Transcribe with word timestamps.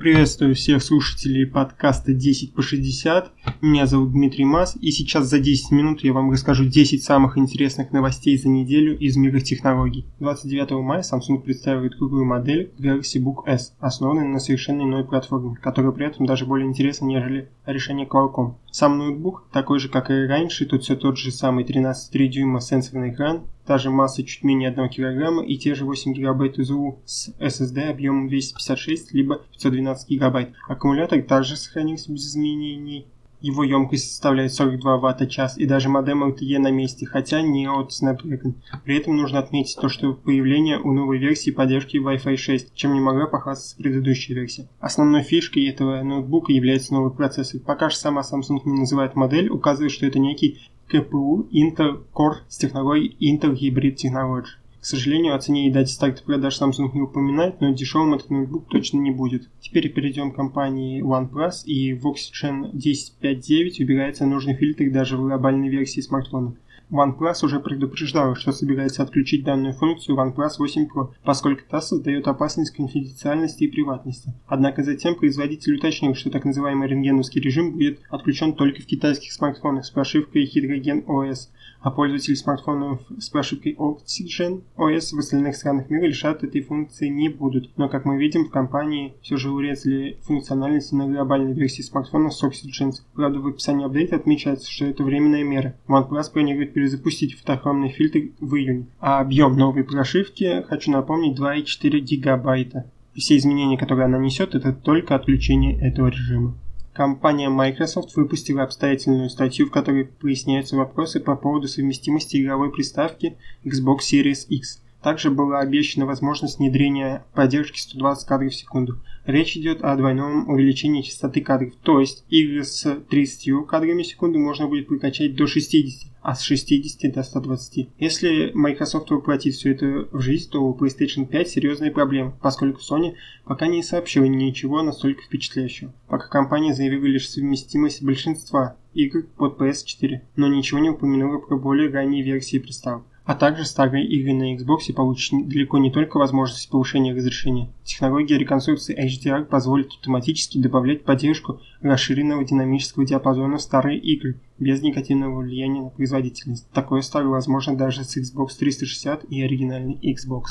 Приветствую 0.00 0.54
всех 0.54 0.82
слушателей 0.82 1.46
подкаста 1.46 2.14
10 2.14 2.54
по 2.54 2.62
60. 2.62 3.32
Меня 3.62 3.84
зовут 3.84 4.12
Дмитрий 4.12 4.46
Мас, 4.46 4.74
и 4.80 4.90
сейчас 4.90 5.26
за 5.26 5.38
10 5.38 5.70
минут 5.70 6.02
я 6.02 6.14
вам 6.14 6.30
расскажу 6.30 6.64
10 6.64 7.04
самых 7.04 7.36
интересных 7.36 7.92
новостей 7.92 8.38
за 8.38 8.48
неделю 8.48 8.98
из 8.98 9.18
мира 9.18 9.38
технологий. 9.40 10.06
29 10.18 10.82
мая 10.82 11.02
Samsung 11.02 11.42
представит 11.42 11.98
другую 11.98 12.24
модель 12.24 12.72
Galaxy 12.78 13.22
Book 13.22 13.46
S, 13.46 13.74
основанную 13.78 14.30
на 14.30 14.38
совершенно 14.38 14.84
иной 14.84 15.04
платформе, 15.04 15.56
которая 15.56 15.92
при 15.92 16.06
этом 16.06 16.24
даже 16.24 16.46
более 16.46 16.68
интересна, 16.68 17.04
нежели 17.04 17.50
решение 17.66 18.06
Qualcomm. 18.06 18.54
Сам 18.70 18.96
ноутбук, 18.96 19.44
такой 19.52 19.78
же 19.78 19.90
как 19.90 20.10
и 20.10 20.26
раньше, 20.26 20.64
тут 20.64 20.84
все 20.84 20.96
тот 20.96 21.18
же 21.18 21.30
самый 21.30 21.66
13,3 21.66 22.28
дюйма 22.28 22.62
сенсорный 22.62 23.10
экран, 23.10 23.42
та 23.66 23.76
же 23.76 23.90
масса 23.90 24.24
чуть 24.24 24.42
менее 24.42 24.70
1 24.70 24.88
кг 24.88 25.44
и 25.46 25.58
те 25.58 25.74
же 25.74 25.84
8 25.84 26.14
ГБ 26.14 26.54
УЗУ 26.56 27.00
с 27.04 27.28
SSD 27.38 27.90
объемом 27.90 28.28
256 28.28 29.12
либо 29.12 29.42
512 29.52 30.18
ГБ. 30.18 30.54
Аккумулятор 30.66 31.20
также 31.20 31.56
сохранился 31.56 32.10
без 32.10 32.26
изменений. 32.26 33.06
Его 33.40 33.64
емкость 33.64 34.10
составляет 34.10 34.52
42 34.52 34.98
Вт-час 34.98 35.58
и 35.58 35.66
даже 35.66 35.88
модем 35.88 36.24
LTE 36.24 36.58
на 36.58 36.70
месте, 36.70 37.06
хотя 37.06 37.42
не 37.42 37.68
от 37.68 37.90
Snapdragon. 37.90 38.54
При 38.84 38.96
этом 38.96 39.16
нужно 39.16 39.38
отметить 39.38 39.78
то, 39.80 39.88
что 39.88 40.12
появление 40.12 40.78
у 40.78 40.92
новой 40.92 41.18
версии 41.18 41.50
поддержки 41.50 41.96
Wi-Fi 41.96 42.36
6, 42.36 42.74
чем 42.74 42.94
не 42.94 43.00
могла 43.00 43.26
похвастаться 43.26 43.76
предыдущая 43.76 44.36
версия. 44.36 44.68
Основной 44.78 45.22
фишкой 45.22 45.66
этого 45.68 46.02
ноутбука 46.02 46.52
является 46.52 46.94
новый 46.94 47.12
процессор. 47.12 47.60
Пока 47.60 47.88
же 47.88 47.96
сама 47.96 48.22
Samsung 48.22 48.60
не 48.64 48.80
называет 48.80 49.16
модель, 49.16 49.48
указывает, 49.48 49.92
что 49.92 50.06
это 50.06 50.18
некий 50.18 50.60
КПУ 50.88 51.48
Intel 51.52 52.04
Core 52.12 52.38
с 52.48 52.58
технологией 52.58 53.16
Intel 53.20 53.54
Hybrid 53.54 53.94
Technology. 53.94 54.59
К 54.80 54.84
сожалению, 54.86 55.34
о 55.34 55.38
цене 55.38 55.68
и 55.68 55.70
дате 55.70 55.92
старта 55.92 56.22
продаж 56.22 56.58
Samsung 56.58 56.90
не 56.94 57.02
упоминает, 57.02 57.60
но 57.60 57.70
дешевым 57.70 58.14
этот 58.14 58.30
ноутбук 58.30 58.66
точно 58.68 58.98
не 58.98 59.10
будет. 59.10 59.46
Теперь 59.60 59.92
перейдем 59.92 60.32
к 60.32 60.36
компании 60.36 61.02
OnePlus 61.02 61.64
и 61.66 61.92
в 61.92 62.06
Oxygen 62.06 62.72
10.5.9 62.72 63.82
убирается 63.82 64.24
нужный 64.24 64.54
фильтр 64.54 64.90
даже 64.90 65.18
в 65.18 65.20
глобальной 65.20 65.68
версии 65.68 66.00
смартфона. 66.00 66.54
OnePlus 66.90 67.44
уже 67.44 67.60
предупреждал, 67.60 68.34
что 68.34 68.52
собирается 68.52 69.02
отключить 69.02 69.44
данную 69.44 69.74
функцию 69.74 70.16
OnePlus 70.16 70.54
8 70.58 70.88
Pro, 70.88 71.10
поскольку 71.24 71.62
та 71.68 71.80
создает 71.80 72.26
опасность 72.26 72.74
конфиденциальности 72.74 73.64
и 73.64 73.68
приватности. 73.68 74.34
Однако 74.46 74.82
затем 74.82 75.14
производитель 75.14 75.76
уточнил, 75.76 76.14
что 76.14 76.30
так 76.30 76.44
называемый 76.44 76.88
рентгеновский 76.88 77.40
режим 77.40 77.72
будет 77.72 78.00
отключен 78.10 78.54
только 78.54 78.82
в 78.82 78.86
китайских 78.86 79.32
смартфонах 79.32 79.84
с 79.84 79.90
прошивкой 79.90 80.44
Hydrogen 80.44 81.04
OS, 81.06 81.48
а 81.80 81.90
пользователи 81.90 82.34
смартфонов 82.34 83.00
с 83.18 83.30
прошивкой 83.30 83.74
Oxygen 83.74 84.62
OS 84.76 85.14
в 85.14 85.18
остальных 85.18 85.56
странах 85.56 85.88
мира 85.88 86.06
лишат 86.06 86.44
этой 86.44 86.60
функции 86.60 87.08
не 87.08 87.28
будут. 87.28 87.70
Но, 87.76 87.88
как 87.88 88.04
мы 88.04 88.18
видим, 88.18 88.44
в 88.44 88.50
компании 88.50 89.14
все 89.22 89.36
же 89.36 89.50
урезали 89.50 90.18
функциональность 90.22 90.92
на 90.92 91.06
глобальной 91.06 91.54
версии 91.54 91.82
смартфона 91.82 92.30
с 92.30 92.42
Oxygen. 92.44 92.92
Правда, 93.14 93.38
в 93.38 93.46
описании 93.46 93.86
апдейта 93.86 94.16
отмечается, 94.16 94.70
что 94.70 94.86
это 94.86 95.02
временная 95.04 95.44
мера. 95.44 95.74
OnePlus 95.88 96.32
планирует 96.32 96.74
перезапустить 96.80 97.38
фотохромный 97.38 97.90
фильтр 97.90 98.30
в 98.40 98.54
июне. 98.54 98.86
А 99.00 99.20
объем 99.20 99.54
новой 99.54 99.84
прошивки, 99.84 100.64
хочу 100.66 100.90
напомнить, 100.90 101.38
2,4 101.38 101.98
гигабайта. 101.98 102.90
Все 103.14 103.36
изменения, 103.36 103.76
которые 103.76 104.06
она 104.06 104.16
несет, 104.16 104.54
это 104.54 104.72
только 104.72 105.14
отключение 105.14 105.78
этого 105.78 106.08
режима. 106.08 106.56
Компания 106.94 107.50
Microsoft 107.50 108.16
выпустила 108.16 108.62
обстоятельную 108.62 109.28
статью, 109.28 109.66
в 109.66 109.70
которой 109.70 110.06
поясняются 110.06 110.76
вопросы 110.76 111.20
по 111.20 111.36
поводу 111.36 111.68
совместимости 111.68 112.40
игровой 112.40 112.72
приставки 112.72 113.36
Xbox 113.62 113.98
Series 114.10 114.46
X. 114.48 114.82
Также 115.02 115.30
была 115.30 115.60
обещана 115.60 116.06
возможность 116.06 116.58
внедрения 116.58 117.24
поддержки 117.34 117.78
120 117.78 118.26
кадров 118.26 118.52
в 118.52 118.56
секунду. 118.56 119.00
Речь 119.24 119.56
идет 119.56 119.82
о 119.82 119.96
двойном 119.96 120.48
увеличении 120.48 121.02
частоты 121.02 121.40
кадров, 121.42 121.74
то 121.82 122.00
есть 122.00 122.24
игры 122.28 122.64
с 122.64 123.02
30 123.10 123.66
кадрами 123.66 124.02
в 124.02 124.06
секунду 124.06 124.38
можно 124.38 124.66
будет 124.66 124.88
прокачать 124.88 125.34
до 125.34 125.46
60, 125.46 126.09
а 126.22 126.34
с 126.34 126.42
60 126.42 127.12
до 127.12 127.22
120. 127.22 127.88
Если 127.98 128.50
Microsoft 128.54 129.10
воплотит 129.10 129.54
все 129.54 129.72
это 129.72 130.08
в 130.12 130.20
жизнь, 130.20 130.50
то 130.50 130.62
у 130.62 130.76
PlayStation 130.76 131.26
5 131.26 131.48
серьезные 131.48 131.90
проблемы, 131.90 132.32
поскольку 132.40 132.80
Sony 132.80 133.14
пока 133.44 133.66
не 133.66 133.82
сообщила 133.82 134.24
ничего 134.24 134.82
настолько 134.82 135.22
впечатляющего. 135.22 135.92
Пока 136.08 136.28
компания 136.28 136.74
заявила 136.74 137.06
лишь 137.06 137.28
совместимость 137.28 138.02
большинства 138.02 138.76
игр 138.94 139.24
под 139.36 139.60
PS4, 139.60 140.20
но 140.36 140.48
ничего 140.48 140.80
не 140.80 140.90
упомянула 140.90 141.38
про 141.38 141.56
более 141.56 141.90
ранние 141.90 142.22
версии 142.22 142.58
приставок 142.58 143.04
а 143.30 143.36
также 143.36 143.64
старые 143.64 144.08
игры 144.08 144.32
на 144.32 144.56
Xbox 144.56 144.92
получат 144.92 145.46
далеко 145.46 145.78
не 145.78 145.92
только 145.92 146.18
возможность 146.18 146.68
повышения 146.68 147.14
разрешения. 147.14 147.70
Технология 147.84 148.36
реконструкции 148.36 148.98
HDR 149.00 149.44
позволит 149.44 149.92
автоматически 149.92 150.58
добавлять 150.58 151.04
поддержку 151.04 151.60
расширенного 151.80 152.44
динамического 152.44 153.06
диапазона 153.06 153.58
в 153.58 153.62
старые 153.62 154.00
игры 154.00 154.40
без 154.58 154.82
негативного 154.82 155.42
влияния 155.42 155.80
на 155.80 155.90
производительность. 155.90 156.68
Такое 156.72 157.02
стало 157.02 157.28
возможно 157.28 157.76
даже 157.76 158.02
с 158.02 158.16
Xbox 158.16 158.48
360 158.58 159.22
и 159.30 159.40
оригинальной 159.40 160.00
Xbox. 160.02 160.46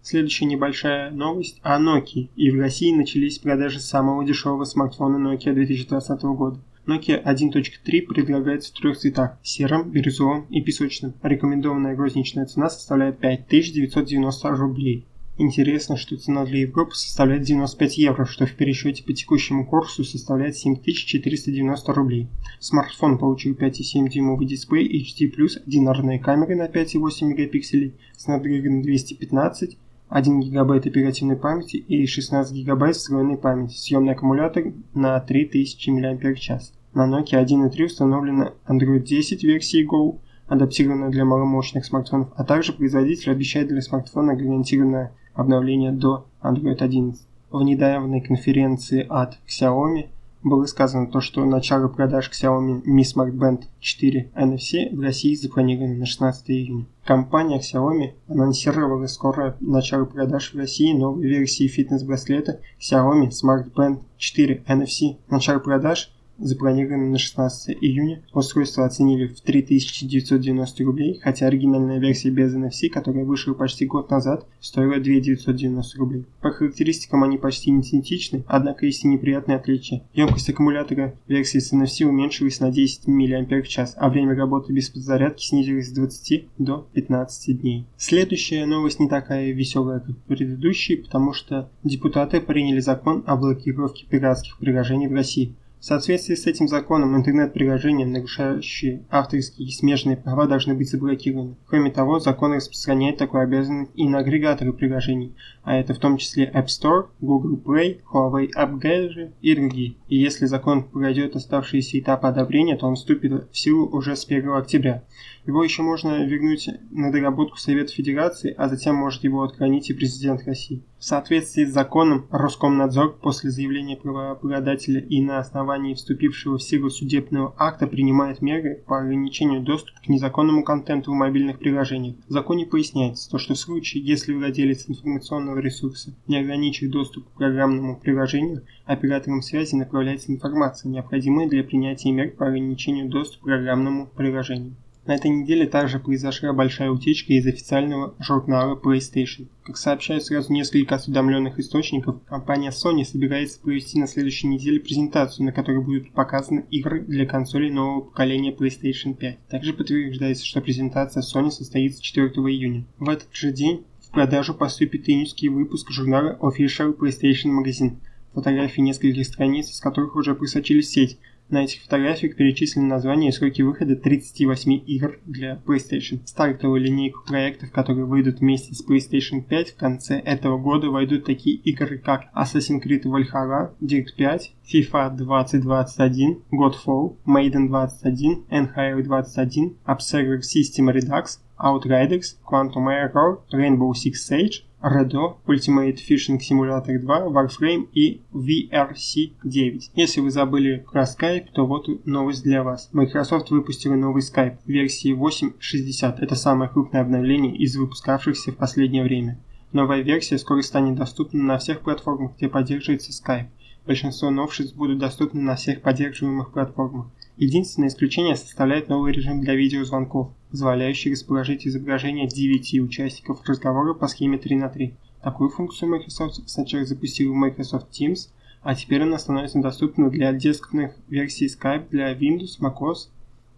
Следующая 0.00 0.46
небольшая 0.46 1.10
новость 1.10 1.60
о 1.62 1.78
Nokia. 1.78 2.30
И 2.34 2.50
в 2.50 2.58
России 2.58 2.94
начались 2.94 3.40
продажи 3.40 3.78
самого 3.78 4.24
дешевого 4.24 4.64
смартфона 4.64 5.18
Nokia 5.18 5.52
2020 5.52 6.22
года. 6.22 6.58
Nokia 6.84 7.22
1.3 7.22 8.02
предлагается 8.02 8.72
в 8.72 8.76
трех 8.76 8.98
цветах– 8.98 9.38
сером, 9.44 9.90
бирюзовом 9.90 10.46
и 10.50 10.60
песочном. 10.60 11.14
Рекомендованная 11.22 11.96
розничная 11.96 12.46
цена 12.46 12.68
составляет 12.70 13.18
5990 13.18 14.48
рублей. 14.50 15.06
Интересно, 15.38 15.96
что 15.96 16.16
цена 16.16 16.44
для 16.44 16.60
Европы 16.60 16.94
составляет 16.94 17.44
95 17.44 17.98
евро, 17.98 18.24
что 18.26 18.46
в 18.46 18.54
пересчете 18.54 19.02
по 19.04 19.12
текущему 19.12 19.64
курсу 19.64 20.04
составляет 20.04 20.56
7490 20.56 21.92
рублей. 21.92 22.28
Смартфон 22.58 23.16
получил 23.16 23.54
5,7 23.54 24.08
дюймовый 24.08 24.46
дисплей 24.46 24.86
HD+, 25.02 25.30
одинарные 25.64 26.18
камеры 26.18 26.56
на 26.56 26.66
5,8 26.66 27.26
мегапикселей, 27.26 27.94
Snapdragon 28.18 28.82
215, 28.82 29.78
1 30.12 30.40
ГБ 30.40 30.76
оперативной 30.76 31.36
памяти 31.36 31.76
и 31.76 32.06
16 32.06 32.66
ГБ 32.66 32.92
встроенной 32.92 33.38
памяти, 33.38 33.76
съемный 33.76 34.12
аккумулятор 34.12 34.64
на 34.92 35.18
3000 35.18 35.90
мАч. 35.90 36.72
На 36.92 37.08
Nokia 37.08 37.42
1.3 37.42 37.86
установлена 37.86 38.52
Android 38.68 39.04
10 39.04 39.42
версии 39.42 39.88
Go, 39.88 40.18
адаптированная 40.48 41.08
для 41.08 41.24
маломощных 41.24 41.86
смартфонов, 41.86 42.28
а 42.36 42.44
также 42.44 42.74
производитель 42.74 43.32
обещает 43.32 43.68
для 43.68 43.80
смартфона 43.80 44.36
гарантированное 44.36 45.12
обновление 45.32 45.92
до 45.92 46.26
Android 46.42 46.82
11. 46.82 47.26
В 47.50 47.62
недавней 47.62 48.20
конференции 48.20 49.06
от 49.08 49.38
Xiaomi 49.48 50.08
было 50.42 50.66
сказано 50.66 51.06
то, 51.06 51.20
что 51.20 51.44
начало 51.44 51.88
продаж 51.88 52.30
Xiaomi 52.30 52.82
Mi 52.84 53.02
Smart 53.02 53.32
Band 53.32 53.64
4 53.80 54.30
NFC 54.34 54.94
в 54.94 55.00
России 55.00 55.34
запланировано 55.34 55.94
на 55.94 56.06
16 56.06 56.50
июня. 56.50 56.86
Компания 57.04 57.60
Xiaomi 57.60 58.12
анонсировала 58.28 59.06
скоро 59.06 59.56
начало 59.60 60.04
продаж 60.04 60.52
в 60.52 60.56
России 60.56 60.92
новой 60.92 61.26
версии 61.26 61.68
фитнес-браслета 61.68 62.60
Xiaomi 62.80 63.30
Smart 63.30 63.72
Band 63.72 64.00
4 64.16 64.64
NFC. 64.68 65.16
Начало 65.28 65.58
продаж 65.60 66.12
запланировано 66.38 67.10
на 67.10 67.18
16 67.18 67.76
июня. 67.80 68.22
Устройство 68.32 68.84
оценили 68.84 69.26
в 69.26 69.40
3990 69.40 70.84
рублей, 70.84 71.20
хотя 71.22 71.46
оригинальная 71.46 71.98
версия 71.98 72.30
без 72.30 72.54
NFC, 72.54 72.88
которая 72.88 73.24
вышла 73.24 73.54
почти 73.54 73.86
год 73.86 74.10
назад, 74.10 74.46
стоила 74.60 74.98
2990 74.98 75.98
рублей. 75.98 76.24
По 76.40 76.50
характеристикам 76.50 77.24
они 77.24 77.38
почти 77.38 77.70
идентичны, 77.70 78.44
однако 78.46 78.86
есть 78.86 79.04
и 79.04 79.08
неприятные 79.08 79.56
отличия. 79.56 80.02
Емкость 80.14 80.50
аккумулятора 80.50 81.14
версии 81.28 81.58
с 81.58 81.72
NFC 81.72 82.04
уменьшилась 82.04 82.60
на 82.60 82.70
10 82.70 83.06
мАч, 83.06 83.78
а 83.96 84.08
время 84.08 84.34
работы 84.34 84.72
без 84.72 84.88
подзарядки 84.90 85.44
снизилось 85.44 85.88
с 85.88 85.92
20 85.92 86.46
до 86.58 86.86
15 86.92 87.60
дней. 87.60 87.86
Следующая 87.96 88.66
новость 88.66 89.00
не 89.00 89.08
такая 89.08 89.52
веселая, 89.52 90.00
как 90.00 90.16
предыдущие, 90.24 90.98
потому 90.98 91.32
что 91.32 91.70
депутаты 91.84 92.40
приняли 92.40 92.80
закон 92.80 93.22
о 93.26 93.36
блокировке 93.36 94.06
пиратских 94.06 94.58
приложений 94.58 95.08
в 95.08 95.14
России. 95.14 95.54
В 95.82 95.84
соответствии 95.84 96.36
с 96.36 96.46
этим 96.46 96.68
законом 96.68 97.16
интернет-приложения, 97.16 98.06
нарушающие 98.06 99.02
авторские 99.10 99.66
и 99.66 99.72
смежные 99.72 100.16
права, 100.16 100.46
должны 100.46 100.74
быть 100.74 100.88
заблокированы. 100.88 101.56
Кроме 101.66 101.90
того, 101.90 102.20
закон 102.20 102.52
распространяет 102.52 103.16
такую 103.16 103.42
обязанность 103.42 103.90
и 103.96 104.06
на 104.08 104.18
агрегаторы 104.18 104.72
приложений, 104.72 105.34
а 105.64 105.74
это 105.74 105.92
в 105.92 105.98
том 105.98 106.18
числе 106.18 106.48
App 106.54 106.66
Store, 106.66 107.08
Google 107.20 107.56
Play, 107.56 107.98
Huawei 108.12 108.50
App 108.56 108.80
Gallery 108.80 109.32
и 109.40 109.56
другие. 109.56 109.96
И 110.06 110.18
если 110.18 110.46
закон 110.46 110.84
пройдет 110.84 111.34
оставшиеся 111.34 111.98
этапы 111.98 112.28
одобрения, 112.28 112.76
то 112.76 112.86
он 112.86 112.94
вступит 112.94 113.50
в 113.50 113.58
силу 113.58 113.88
уже 113.88 114.14
с 114.14 114.24
1 114.24 114.52
октября. 114.52 115.02
Его 115.44 115.64
еще 115.64 115.82
можно 115.82 116.24
вернуть 116.24 116.68
на 116.92 117.10
доработку 117.10 117.56
Совета 117.56 117.92
Федерации, 117.92 118.54
а 118.56 118.68
затем 118.68 118.94
может 118.94 119.24
его 119.24 119.42
отклонить 119.42 119.90
и 119.90 119.94
президент 119.94 120.44
России. 120.44 120.82
В 120.98 121.04
соответствии 121.04 121.64
с 121.64 121.72
законом, 121.72 122.28
Роскомнадзор 122.30 123.18
после 123.20 123.50
заявления 123.50 123.96
правообладателя 123.96 125.00
и 125.00 125.20
на 125.20 125.40
основании 125.40 125.94
вступившего 125.94 126.58
в 126.58 126.62
силу 126.62 126.90
судебного 126.90 127.52
акта 127.58 127.88
принимает 127.88 128.40
меры 128.40 128.84
по 128.86 129.00
ограничению 129.00 129.62
доступа 129.62 129.98
к 130.00 130.08
незаконному 130.08 130.62
контенту 130.62 131.10
в 131.10 131.16
мобильных 131.16 131.58
приложениях. 131.58 132.14
В 132.28 132.32
законе 132.32 132.64
поясняется, 132.64 133.28
то, 133.28 133.38
что 133.38 133.54
в 133.54 133.58
случае, 133.58 134.04
если 134.04 134.32
владелец 134.32 134.88
информационного 134.88 135.58
ресурса 135.58 136.14
не 136.28 136.38
ограничит 136.38 136.92
доступ 136.92 137.28
к 137.28 137.38
программному 137.38 137.98
приложению, 137.98 138.62
операторам 138.84 139.42
связи 139.42 139.74
направляется 139.74 140.30
информация, 140.30 140.88
необходимая 140.88 141.48
для 141.48 141.64
принятия 141.64 142.12
мер 142.12 142.30
по 142.30 142.46
ограничению 142.46 143.08
доступа 143.08 143.42
к 143.42 143.46
программному 143.46 144.06
приложению. 144.06 144.76
На 145.04 145.16
этой 145.16 145.32
неделе 145.32 145.66
также 145.66 145.98
произошла 145.98 146.52
большая 146.52 146.90
утечка 146.90 147.32
из 147.32 147.44
официального 147.44 148.14
журнала 148.20 148.78
PlayStation. 148.78 149.48
Как 149.64 149.76
сообщают 149.76 150.24
сразу 150.24 150.52
несколько 150.52 150.94
осведомленных 150.94 151.58
источников, 151.58 152.22
компания 152.24 152.70
Sony 152.70 153.04
собирается 153.04 153.58
провести 153.60 153.98
на 153.98 154.06
следующей 154.06 154.46
неделе 154.46 154.78
презентацию, 154.78 155.46
на 155.46 155.52
которой 155.52 155.82
будут 155.82 156.12
показаны 156.12 156.66
игры 156.70 157.00
для 157.00 157.26
консолей 157.26 157.70
нового 157.70 158.02
поколения 158.02 158.52
PlayStation 158.52 159.14
5. 159.14 159.48
Также 159.48 159.72
подтверждается, 159.72 160.46
что 160.46 160.60
презентация 160.60 161.22
Sony 161.22 161.50
состоится 161.50 162.00
4 162.00 162.28
июня. 162.28 162.84
В 163.00 163.08
этот 163.08 163.34
же 163.34 163.50
день 163.50 163.84
в 164.02 164.12
продажу 164.12 164.54
поступит 164.54 165.08
июньский 165.08 165.48
выпуск 165.48 165.90
журнала 165.90 166.38
Official 166.40 166.96
PlayStation 166.96 167.50
Magazine. 167.60 167.96
Фотографии 168.34 168.80
нескольких 168.80 169.26
страниц, 169.26 169.68
из 169.68 169.80
которых 169.80 170.14
уже 170.14 170.36
просочились 170.36 170.90
сеть, 170.90 171.18
на 171.52 171.64
этих 171.64 171.82
фотографиях 171.82 172.34
перечислены 172.34 172.86
названия 172.86 173.28
и 173.28 173.32
сроки 173.32 173.62
выхода 173.62 173.94
38 173.94 174.72
игр 174.86 175.20
для 175.26 175.60
PlayStation. 175.66 176.24
В 176.24 176.28
стартовую 176.28 176.80
линейку 176.80 177.24
проектов, 177.26 177.70
которые 177.70 178.06
выйдут 178.06 178.40
вместе 178.40 178.74
с 178.74 178.84
PlayStation 178.84 179.42
5 179.42 179.70
в 179.70 179.76
конце 179.76 180.18
этого 180.18 180.58
года, 180.58 180.90
войдут 180.90 181.26
такие 181.26 181.56
игры, 181.56 181.98
как 181.98 182.24
Assassin's 182.34 182.82
Creed 182.82 183.04
Valhalla, 183.04 183.74
Dirt 183.80 184.16
5, 184.16 184.52
FIFA 184.72 185.16
2021, 185.16 186.42
Godfall, 186.50 187.16
Maiden 187.26 187.68
21, 187.68 188.46
NHL 188.50 189.02
21, 189.02 189.76
Observer 189.86 190.40
System 190.40 190.88
Redux, 190.88 191.38
Outriders, 191.58 192.38
Quantum 192.44 192.88
Error, 192.88 193.40
Rainbow 193.52 193.92
Six 193.94 194.26
Siege, 194.26 194.64
Redo, 194.82 195.36
Ultimate 195.46 195.96
Fishing 195.96 196.40
Simulator 196.40 196.98
2, 196.98 197.28
Warframe 197.28 197.88
и 197.92 198.22
VRC9. 198.32 199.80
Если 199.94 200.20
вы 200.20 200.30
забыли 200.32 200.84
про 200.90 201.04
Skype, 201.04 201.46
то 201.54 201.66
вот 201.66 201.86
новость 202.04 202.42
для 202.42 202.64
вас. 202.64 202.88
Microsoft 202.92 203.50
выпустила 203.50 203.94
новый 203.94 204.22
Skype 204.22 204.58
версии 204.66 205.14
8.60. 205.14 206.16
Это 206.18 206.34
самое 206.34 206.68
крупное 206.68 207.00
обновление 207.00 207.56
из 207.56 207.76
выпускавшихся 207.76 208.50
в 208.50 208.56
последнее 208.56 209.04
время. 209.04 209.38
Новая 209.70 210.00
версия 210.00 210.36
скоро 210.36 210.62
станет 210.62 210.96
доступна 210.96 211.42
на 211.42 211.58
всех 211.58 211.82
платформах, 211.82 212.36
где 212.36 212.48
поддерживается 212.48 213.12
Skype. 213.12 213.46
Большинство 213.86 214.30
новшеств 214.30 214.76
будут 214.76 214.98
доступны 214.98 215.40
на 215.40 215.54
всех 215.54 215.80
поддерживаемых 215.82 216.52
платформах. 216.52 217.06
Единственное 217.36 217.88
исключение 217.88 218.36
составляет 218.36 218.88
новый 218.88 219.12
режим 219.12 219.40
для 219.40 219.54
видеозвонков, 219.54 220.30
позволяющий 220.52 221.10
расположить 221.10 221.66
изображение 221.66 222.28
9 222.28 222.80
участников 222.80 223.42
разговора 223.48 223.94
по 223.94 224.06
схеме 224.06 224.38
3 224.38 224.56
на 224.56 224.68
3. 224.68 224.94
Такую 225.22 225.48
функцию 225.48 225.88
Microsoft 225.88 226.48
сначала 226.48 226.84
запустила 226.84 227.32
в 227.32 227.36
Microsoft 227.36 227.88
Teams, 227.90 228.28
а 228.60 228.74
теперь 228.74 229.02
она 229.02 229.18
становится 229.18 229.60
доступна 229.60 230.10
для 230.10 230.32
десктопных 230.32 230.92
версий 231.08 231.46
Skype 231.46 231.88
для 231.90 232.12
Windows, 232.12 232.60
macOS 232.60 233.08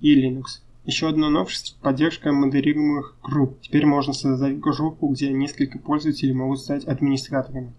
и 0.00 0.14
Linux. 0.14 0.60
Еще 0.86 1.08
одно 1.08 1.30
новшество– 1.30 1.76
поддержка 1.82 2.30
модерируемых 2.30 3.16
групп. 3.22 3.60
Теперь 3.60 3.86
можно 3.86 4.12
создать 4.12 4.60
группу, 4.60 5.08
где 5.08 5.32
несколько 5.32 5.78
пользователей 5.80 6.32
могут 6.32 6.60
стать 6.60 6.84
администраторами. 6.84 7.72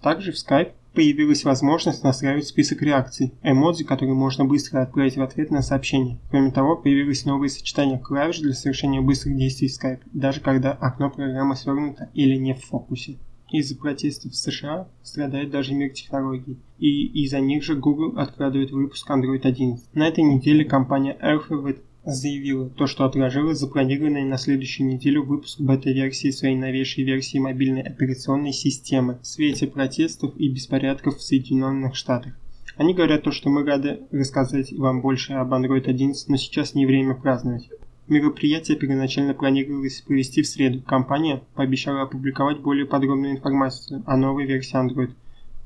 Также 0.00 0.30
в 0.30 0.36
Skype 0.36 0.72
появилась 0.94 1.44
возможность 1.44 2.04
настраивать 2.04 2.46
список 2.46 2.82
реакций, 2.82 3.34
эмодзи, 3.42 3.84
которые 3.84 4.14
можно 4.14 4.44
быстро 4.44 4.82
отправить 4.82 5.16
в 5.16 5.22
ответ 5.22 5.50
на 5.50 5.62
сообщение. 5.62 6.18
Кроме 6.30 6.50
того, 6.50 6.76
появилось 6.76 7.24
новое 7.24 7.48
сочетание 7.48 7.98
клавиш 7.98 8.40
для 8.40 8.52
совершения 8.52 9.00
быстрых 9.00 9.36
действий 9.36 9.68
в 9.68 9.72
Skype, 9.72 10.00
даже 10.12 10.40
когда 10.40 10.72
окно 10.72 11.10
программы 11.10 11.56
свернуто 11.56 12.10
или 12.14 12.36
не 12.36 12.54
в 12.54 12.64
фокусе. 12.64 13.16
Из-за 13.50 13.76
протестов 13.76 14.32
в 14.32 14.36
США 14.36 14.86
страдает 15.02 15.50
даже 15.50 15.74
мир 15.74 15.90
технологий, 15.90 16.56
и 16.78 17.24
из-за 17.24 17.40
них 17.40 17.64
же 17.64 17.74
Google 17.74 18.16
откладывает 18.16 18.70
выпуск 18.70 19.10
Android 19.10 19.42
11. 19.42 19.92
На 19.92 20.06
этой 20.06 20.22
неделе 20.22 20.64
компания 20.64 21.16
Alphabet 21.20 21.80
заявила 22.12 22.68
то, 22.68 22.86
что 22.86 23.04
отложила 23.04 23.54
запланированный 23.54 24.24
на 24.24 24.38
следующую 24.38 24.88
неделю 24.88 25.24
выпуск 25.24 25.60
бета-версии 25.60 26.30
своей 26.30 26.56
новейшей 26.56 27.04
версии 27.04 27.38
мобильной 27.38 27.82
операционной 27.82 28.52
системы 28.52 29.18
в 29.22 29.26
свете 29.26 29.66
протестов 29.66 30.36
и 30.36 30.48
беспорядков 30.48 31.16
в 31.16 31.22
Соединенных 31.22 31.94
Штатах. 31.94 32.34
Они 32.76 32.94
говорят 32.94 33.22
то, 33.22 33.32
что 33.32 33.50
мы 33.50 33.64
рады 33.64 34.00
рассказать 34.10 34.72
вам 34.72 35.02
больше 35.02 35.34
об 35.34 35.52
Android 35.52 35.86
11, 35.86 36.28
но 36.28 36.36
сейчас 36.36 36.74
не 36.74 36.86
время 36.86 37.14
праздновать. 37.14 37.68
Мероприятие 38.08 38.76
первоначально 38.76 39.34
планировалось 39.34 40.00
провести 40.00 40.42
в 40.42 40.46
среду. 40.46 40.82
Компания 40.82 41.42
пообещала 41.54 42.02
опубликовать 42.02 42.58
более 42.58 42.86
подробную 42.86 43.32
информацию 43.32 44.02
о 44.06 44.16
новой 44.16 44.46
версии 44.46 44.76
Android– 44.76 45.10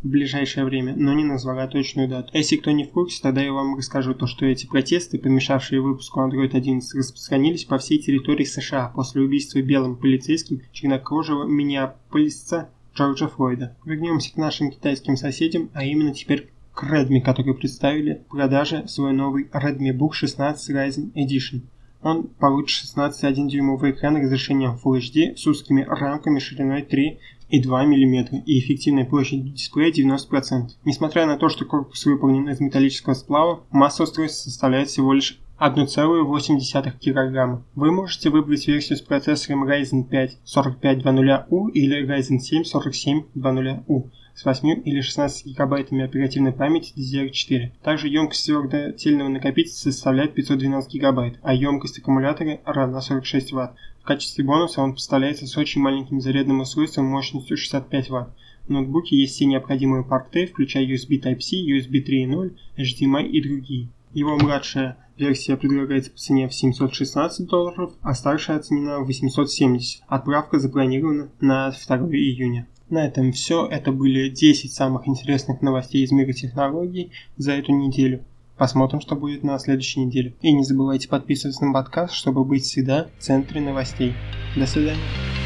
в 0.04 0.08
ближайшее 0.08 0.66
время, 0.66 0.94
но 0.94 1.14
не 1.14 1.24
назвала 1.24 1.66
точную 1.66 2.08
дату. 2.08 2.30
А 2.34 2.38
если 2.38 2.56
кто 2.56 2.70
не 2.70 2.84
в 2.84 2.90
курсе, 2.90 3.20
тогда 3.22 3.40
я 3.40 3.52
вам 3.52 3.76
расскажу 3.76 4.14
то, 4.14 4.26
что 4.26 4.44
эти 4.44 4.66
протесты, 4.66 5.18
помешавшие 5.18 5.80
выпуску 5.80 6.20
Android 6.20 6.54
11, 6.54 6.94
распространились 6.94 7.64
по 7.64 7.78
всей 7.78 7.98
территории 7.98 8.44
США 8.44 8.92
после 8.94 9.22
убийства 9.22 9.62
белым 9.62 9.96
полицейским 9.96 10.60
чернокожего 10.72 11.44
миннеаполисца 11.44 12.68
Джорджа 12.94 13.28
Флойда. 13.28 13.76
Вернемся 13.84 14.32
к 14.32 14.36
нашим 14.36 14.70
китайским 14.70 15.16
соседям, 15.16 15.70
а 15.72 15.84
именно 15.84 16.12
теперь 16.12 16.50
к 16.74 16.84
Redmi, 16.84 17.20
которые 17.20 17.54
представили 17.54 18.22
в 18.26 18.30
продаже 18.30 18.86
свой 18.86 19.14
новый 19.14 19.44
Redmi 19.44 19.96
Book 19.96 20.12
16 20.12 20.70
Ryzen 20.70 21.12
Edition. 21.14 21.62
Он 22.02 22.24
получит 22.24 22.84
16,1 22.94 23.48
дюймовый 23.48 23.92
экран 23.92 24.16
разрешением 24.16 24.78
Full 24.84 24.98
HD 24.98 25.36
с 25.36 25.46
узкими 25.46 25.86
рамками 25.88 26.38
шириной 26.38 26.82
3 26.82 27.08
и 27.08 27.18
2 27.18 27.18
мм 27.62 28.42
и 28.44 28.58
эффективная 28.58 29.04
площадь 29.04 29.54
дисплея 29.54 29.92
90%. 29.92 30.70
Несмотря 30.84 31.26
на 31.26 31.36
то, 31.36 31.48
что 31.48 31.64
корпус 31.64 32.04
выполнен 32.06 32.48
из 32.48 32.60
металлического 32.60 33.14
сплава, 33.14 33.64
масса 33.70 34.04
устройства 34.04 34.50
составляет 34.50 34.88
всего 34.88 35.12
лишь 35.12 35.40
1,8 35.64 36.92
кг. 37.00 37.62
Вы 37.74 37.90
можете 37.90 38.28
выбрать 38.28 38.68
версию 38.68 38.98
с 38.98 39.00
процессором 39.00 39.66
Ryzen 39.66 40.04
5 40.04 40.38
4500U 40.44 41.70
или 41.70 42.06
Ryzen 42.06 42.38
7 42.38 42.64
4700U 42.64 44.10
с 44.34 44.44
8 44.44 44.82
или 44.84 45.00
16 45.00 45.46
гигабайтами 45.46 46.04
оперативной 46.04 46.52
памяти 46.52 46.92
DDR4. 46.98 47.82
Также 47.82 48.08
емкость 48.08 48.44
твердотельного 48.44 49.28
накопителя 49.28 49.72
составляет 49.72 50.34
512 50.34 50.92
гигабайт, 50.92 51.38
а 51.42 51.54
емкость 51.54 51.98
аккумулятора 51.98 52.60
равна 52.66 53.00
46 53.00 53.52
Вт. 53.52 53.70
В 54.02 54.04
качестве 54.04 54.44
бонуса 54.44 54.82
он 54.82 54.92
поставляется 54.92 55.46
с 55.46 55.56
очень 55.56 55.80
маленьким 55.80 56.20
зарядным 56.20 56.60
устройством 56.60 57.06
мощностью 57.06 57.56
65 57.56 58.10
Вт. 58.10 58.28
В 58.66 58.68
ноутбуке 58.68 59.16
есть 59.16 59.36
все 59.36 59.46
необходимые 59.46 60.04
порты, 60.04 60.46
включая 60.46 60.84
USB 60.86 61.22
Type-C, 61.22 61.56
USB 61.56 62.04
3.0, 62.04 62.54
HDMI 62.76 63.28
и 63.28 63.42
другие. 63.42 63.88
Его 64.12 64.36
младшая 64.36 64.98
версия 65.16 65.56
предлагается 65.56 66.10
по 66.10 66.18
цене 66.18 66.48
в 66.48 66.54
716 66.54 67.46
долларов, 67.46 67.92
а 68.02 68.14
старшая 68.14 68.58
оценена 68.58 69.00
в 69.00 69.06
870. 69.06 70.02
Отправка 70.06 70.58
запланирована 70.58 71.30
на 71.40 71.70
2 71.70 71.96
июня. 72.08 72.66
На 72.90 73.06
этом 73.06 73.32
все. 73.32 73.66
Это 73.66 73.92
были 73.92 74.28
10 74.28 74.72
самых 74.72 75.08
интересных 75.08 75.62
новостей 75.62 76.04
из 76.04 76.12
мира 76.12 76.32
технологий 76.32 77.12
за 77.36 77.52
эту 77.52 77.72
неделю. 77.72 78.24
Посмотрим, 78.56 79.00
что 79.00 79.16
будет 79.16 79.42
на 79.42 79.58
следующей 79.58 80.00
неделе. 80.00 80.34
И 80.40 80.52
не 80.52 80.62
забывайте 80.62 81.08
подписываться 81.08 81.64
на 81.64 81.72
подкаст, 81.72 82.14
чтобы 82.14 82.44
быть 82.44 82.62
всегда 82.62 83.08
в 83.18 83.22
центре 83.22 83.60
новостей. 83.60 84.14
До 84.56 84.66
свидания. 84.66 85.43